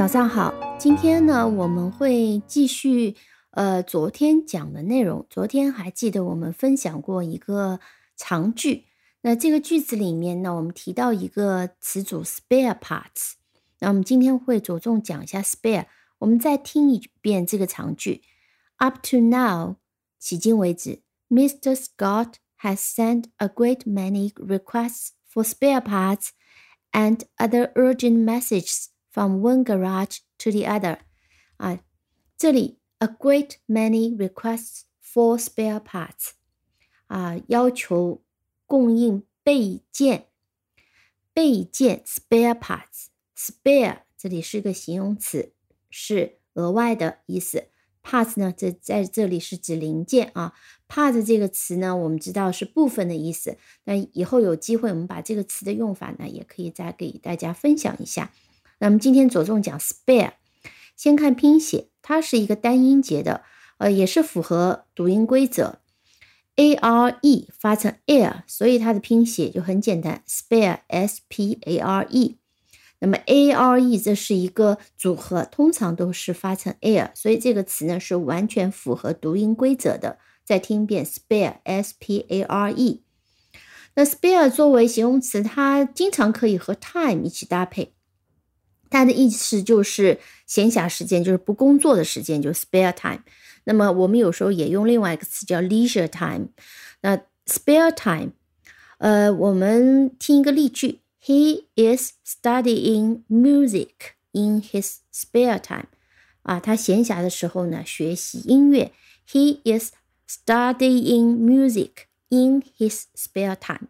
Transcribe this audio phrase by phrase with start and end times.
[0.00, 3.14] 早上好，今天呢我们会继续
[3.50, 5.26] 呃昨天讲的内容。
[5.28, 7.78] 昨天还记得我们分享过一个
[8.16, 8.86] 长句，
[9.20, 13.32] 那这个句子里面呢，我们提到一个词组 spare parts。
[13.80, 15.84] 那我们今天会着重讲一下 spare。
[16.20, 18.22] 我们再听一遍这个长句
[18.76, 19.76] ：Up to now，
[20.18, 21.74] 迄今为止，Mr.
[21.74, 26.28] Scott has sent a great many requests for spare parts
[26.92, 28.86] and other urgent messages
[29.20, 31.00] from one garage to the other。
[31.58, 31.78] 啊，
[32.38, 36.30] 这里 a great many requests for spare parts，
[37.08, 38.22] 啊，要求
[38.64, 40.28] 供应备件，
[41.34, 45.52] 备件 spare parts，spare 这里是个形容词。
[45.90, 47.66] 是额外的意思
[48.02, 50.54] ，parts 呢，这在这里是指零件啊。
[50.88, 53.58] part 这个词呢，我们知道是部分的意思。
[53.84, 58.32] 那以后有机会，我们把这个词的用法呢，也可以再给大家分享一下。
[58.80, 60.32] 那么今天着重讲 spare，
[60.96, 63.42] 先看拼写，它是一个单音节的，
[63.78, 65.80] 呃，也是符合读音规则
[66.56, 72.38] ，a r e 发成 air，所以它的拼写就很简单，spare，s p a r e。
[73.00, 80.18] 那么 a r e 这是一个组合，通常都是发成 air，所以这个词呢是完全符合读音规则的。
[80.44, 83.02] 再听一遍 spare，s p a r e。
[83.94, 87.94] 那 spare 作为形容词，它经常可以和 time 一起搭配，
[88.89, 93.23] 它的意思就是闲暇时间，就是不工作的时间，就 spare time。
[93.65, 96.49] 那么我们有时候也用另外一个词叫 leisure time。
[97.01, 98.31] 那 spare time，
[98.99, 100.99] 呃，我们听一个例句。
[101.23, 103.89] He is studying music
[104.31, 105.87] in his spare time.
[106.43, 108.91] 啊，他闲暇的时候呢，学习音乐。
[109.27, 109.91] He is
[110.29, 113.87] studying music in his spare time.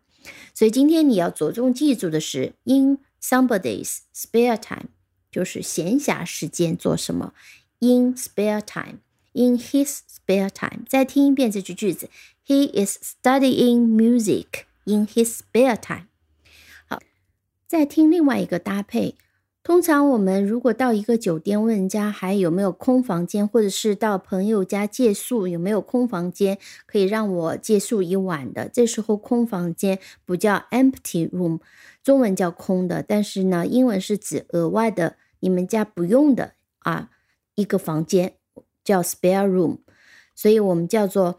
[0.53, 4.87] 所以今天你要着重记住的是，in somebody's spare time，
[5.30, 7.32] 就是闲暇时间做什么。
[7.80, 8.98] In spare time,
[9.32, 10.84] in his spare time。
[10.86, 12.10] 再听一遍这句句子
[12.46, 16.06] ：He is studying music in his spare time.
[16.86, 17.00] 好
[17.66, 19.14] 再听另外一个搭配，
[19.62, 31.60] 通常我们如果到一个酒店问人家还有没有空房间，或者是到朋友家借宿有没有空房间可以让我借宿一晚的，这时候空房间不叫 empty room，
[32.02, 37.10] 中文叫空的，但是呢，英文是指额外的，你们家不用的啊
[37.54, 38.36] 一个房间
[38.82, 39.80] 叫 spare room，
[40.34, 41.38] 所以我们叫做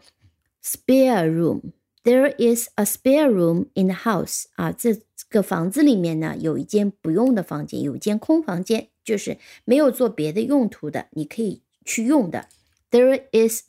[0.62, 1.72] spare room。
[2.04, 12.48] There is a spare room in the house 啊，这个房子里面呢有一间不用的房间，有一间空房间，就是没有做别的用途的，你可以去用的。
[12.90, 13.62] There is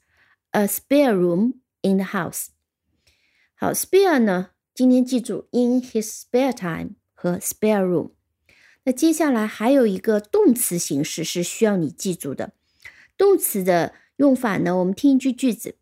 [0.49, 2.47] a spare room in the house。
[3.55, 8.13] 好，spare 呢，今天记住 in his spare time 和 spare room。
[8.85, 12.53] 那接下来还有一个动词形式是需要你记住的。
[13.15, 15.75] 动词的用法呢，我们听一句句子。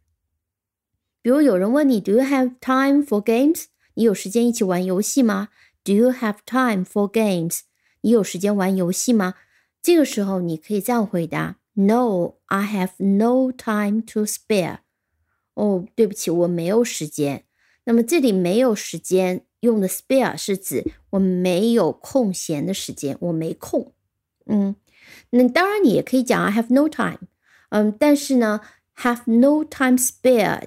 [1.22, 3.66] 比如有人问你，Do you have time for games？
[3.94, 5.50] 你有时间一起玩游戏吗
[5.84, 7.62] ？Do you have time for games？
[8.02, 9.36] 你有时间玩游戏吗？
[9.82, 14.80] 这个时候你可以这样回答：No，I have no time to spare。
[15.54, 17.44] 哦，对不起，我没有时间。
[17.84, 23.94] 那么这里没有时间用的 spare 是指我没有空闲的时间，我没空。
[24.48, 24.76] 嗯，
[25.32, 27.28] 那当然你也可以讲 I have no time。
[27.70, 28.62] 嗯，但是呢
[28.98, 30.64] ，have no time spare。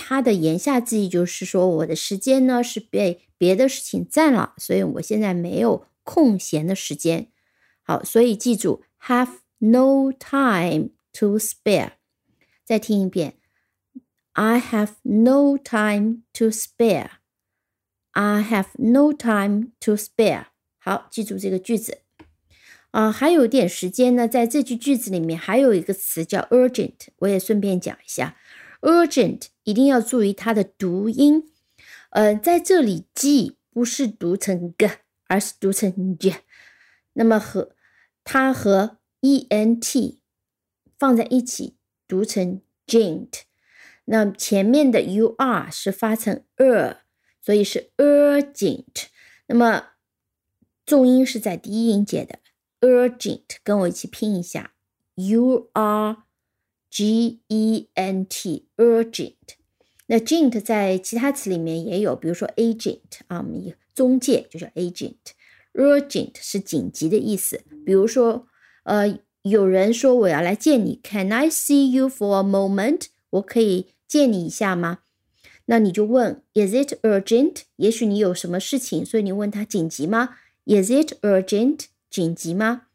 [0.00, 7.32] 他的言下之意就是说，我的时间呢是被别的事情占了，所以我现在没有空闲的时间。
[7.82, 11.94] 好，所以记住，have no time to spare。
[12.64, 13.34] 再听一遍
[14.34, 17.10] ，I have no time to spare。
[18.12, 20.46] I have no time to spare。
[20.78, 22.02] 好，记住这个句子。
[22.92, 28.36] 啊，还有一点时间呢，在这句句子里面还有一个词叫 urgent，我也顺便讲一下。
[28.80, 31.50] Urgent 一定要注意它的读音，
[32.10, 34.90] 呃，在这里 g 不是读成 g，
[35.26, 36.42] 而是读成 j。
[37.14, 37.74] 那么和
[38.24, 40.20] 它和 e n t
[40.98, 41.76] 放在一起
[42.06, 43.42] 读成 gent。
[44.04, 46.98] 那前面的 u r 是发成 er，
[47.40, 49.06] 所以是 urgent。
[49.46, 49.88] 那么
[50.86, 52.38] 重音是在第一音节的
[52.80, 54.72] urgent，跟我一起拼一下
[55.16, 56.27] u r。
[56.90, 59.34] G E N T urgent，
[60.06, 65.14] 那 gent 在其他词里面也有，比如说 agent 啊，我们中介就叫 agent。
[65.74, 68.46] urgent 是紧急的意思，比如说，
[68.84, 73.06] 呃，有人说我要来见你，Can I see you for a moment？
[73.30, 75.00] 我可以见你一下吗？
[75.66, 77.62] 那你就问，Is it urgent？
[77.76, 80.30] 也许你有什么事情，所以你问他紧急吗
[80.64, 81.84] ？Is it urgent？
[82.10, 82.87] 紧急吗？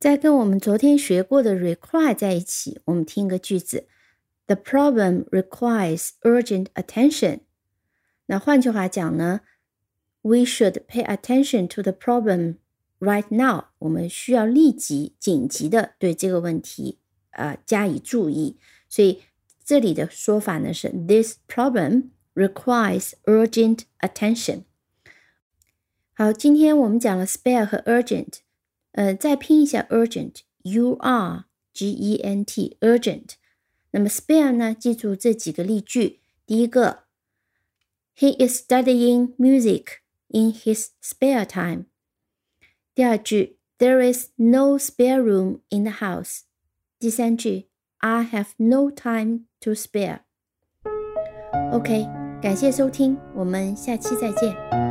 [0.00, 3.86] 再跟我们昨天学过的 require 在一起，我们听一个句子
[4.46, 7.40] ：The problem requires urgent attention。
[8.24, 9.42] 那换句话讲呢
[10.22, 12.56] ，We should pay attention to the problem
[12.98, 13.66] right now。
[13.80, 16.98] 我们需要立即、紧急的对这个问题
[17.32, 18.56] 呃加以注意。
[18.88, 19.20] 所以
[19.62, 24.62] 这里的说法呢是：This problem requires urgent attention。
[26.14, 28.38] 好，今天我们讲了 spare 和 urgent。
[28.91, 33.31] 呃，再拼一下 urgent，u r g e n t，urgent。
[33.91, 34.73] 那么 spare 呢？
[34.73, 36.21] 记住这几个例句。
[36.45, 37.03] 第一个，
[38.17, 41.85] He is studying music in his spare time。
[42.93, 46.41] 第二句，There is no spare room in the house。
[46.97, 52.05] 第三句，I have no time to spare。OK，
[52.41, 54.88] 感谢收听，我们下期再见。